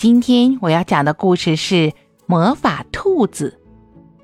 [0.00, 1.92] 今天我要讲的故事是
[2.24, 3.60] 魔法兔子。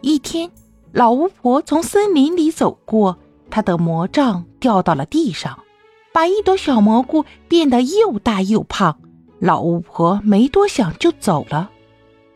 [0.01, 0.51] 一天，
[0.91, 3.19] 老巫婆从森林里走过，
[3.51, 5.59] 她的魔杖掉到了地上，
[6.15, 8.99] 把一朵小蘑菇变得又大又胖。
[9.39, 11.71] 老巫婆没多想就走了。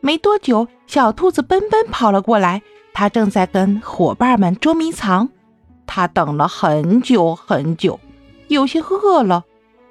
[0.03, 2.61] 没多久，小兔子奔奔跑了过来，
[2.93, 5.31] 它正在跟伙伴们捉迷藏。
[5.87, 7.99] 它等了很久很久，
[8.49, 9.47] 有些饿了，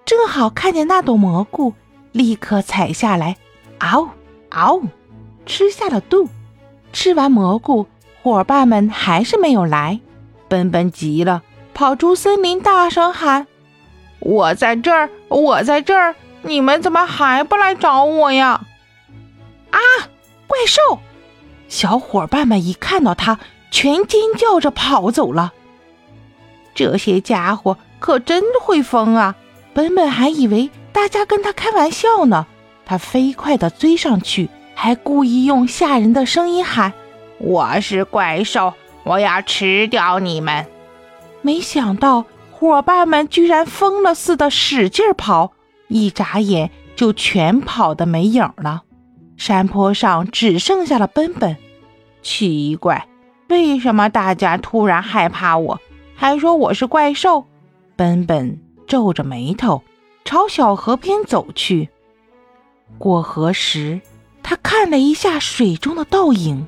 [0.05, 1.73] 正好看见那朵蘑菇，
[2.11, 3.37] 立刻采下来，
[3.79, 4.09] 嗷
[4.49, 4.81] 嗷，
[5.45, 6.29] 吃下了肚。
[6.91, 7.85] 吃完蘑菇，
[8.23, 9.99] 伙伴们还是没有来。
[10.47, 13.45] 奔奔急了，跑出森林，大声喊
[14.19, 16.15] ：“我在这儿，我在这儿！
[16.41, 18.65] 你们怎么还不来找我呀？”
[19.69, 19.77] 啊！
[20.47, 20.99] 怪兽！
[21.67, 23.39] 小伙伴们一看到他，
[23.69, 25.53] 全尖叫着跑走了。
[26.73, 29.35] 这些家伙可真会疯啊！
[29.73, 32.45] 本本还以为大家跟他开玩笑呢。
[32.85, 36.91] 他飞快地追上去，还故意用吓人的声音喊
[37.39, 38.73] ：“我是怪兽，
[39.05, 40.65] 我要吃掉你们！”
[41.41, 45.53] 没想到伙伴们居然疯了似的使劲跑，
[45.87, 48.81] 一眨眼就全跑得没影了。
[49.37, 51.55] 山坡上只剩下了奔奔。
[52.21, 53.07] 奇怪，
[53.47, 55.79] 为什么大家突然害怕我，
[56.13, 57.45] 还说我是怪兽？
[57.95, 59.81] 奔奔皱着眉头
[60.29, 61.89] 朝小河边走去。
[62.99, 63.99] 过河时，
[64.43, 66.67] 他看了一下水中的倒影，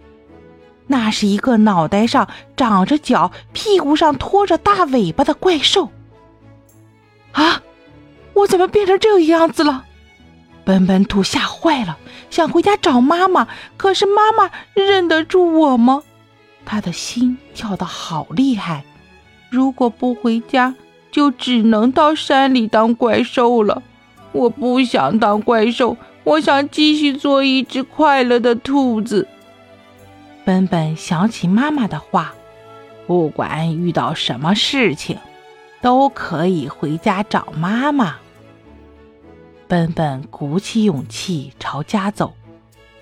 [0.88, 5.92] 那是一个脑袋上长着角、屁股上拖着大尾巴的怪兽。
[7.34, 7.62] 啊！
[8.34, 9.86] 我怎么变成这个样子了？
[10.66, 12.00] 笨笨兔吓坏了，
[12.32, 16.02] 想回家找妈妈，可是妈妈认得住我吗？
[16.66, 18.84] 他的心跳得好厉害。
[19.52, 20.74] 如果不回家，
[21.12, 23.84] 就只能到山里当怪兽了。
[24.32, 25.98] 我不想当怪兽。
[26.24, 29.28] 我想继续做一只快乐的兔子。
[30.46, 32.34] 本本想起妈妈的话，
[33.08, 35.18] 不管遇到什么事情，
[35.82, 38.18] 都可以回家找妈妈。
[39.68, 42.36] 本本鼓起勇气朝家走，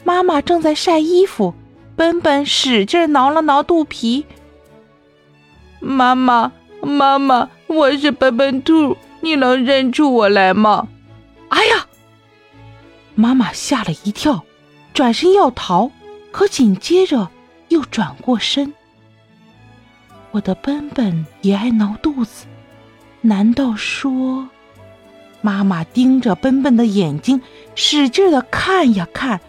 [0.06, 1.54] 妈妈正在晒衣服。
[1.98, 4.26] 本本使劲挠了挠肚皮。
[5.82, 10.88] 妈妈，妈妈，我是笨笨兔，你能认出我来吗？
[11.50, 11.86] 哎呀！
[13.14, 14.44] 妈妈吓了一跳，
[14.92, 15.92] 转身要逃，
[16.32, 17.30] 可紧接着
[17.68, 18.74] 又转过身。
[20.32, 22.48] 我的笨笨也爱挠肚子，
[23.22, 24.50] 难道说？
[25.42, 27.40] 妈妈盯着笨笨的眼睛，
[27.76, 29.40] 使劲的看呀看。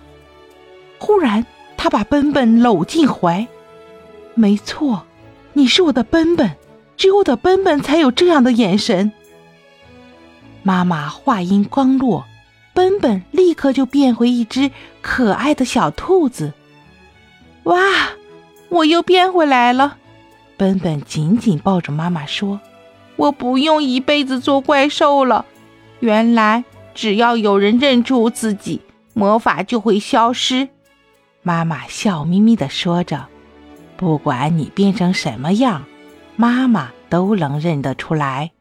[0.98, 1.47] 忽然，
[1.78, 3.48] 她把笨笨搂进怀。
[4.34, 5.06] 没错，
[5.54, 6.50] 你是我的笨笨，
[7.00, 9.11] 只有的奔奔才有这样的眼神。
[10.62, 12.27] 妈妈话音刚落。
[12.75, 14.71] 奔奔立刻就变回一只
[15.03, 16.53] 可爱的小兔子。
[17.65, 17.81] 哇，
[18.69, 19.97] 我又变回来了！
[20.56, 22.61] 奔奔紧紧抱着妈妈说
[23.17, 25.47] ：“我不用一辈子做怪兽了。
[25.99, 28.82] 原来只要有人认出自己，
[29.15, 30.69] 魔法就会消失。”
[31.43, 33.27] 妈妈笑眯眯地说着
[33.99, 35.84] ：“不管你变成什么样，
[36.41, 38.53] 妈妈都能认得出来。”